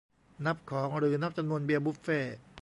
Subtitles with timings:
[0.45, 2.37] นับของ หรือนับจำนวนเบียร์บุฟเฟต์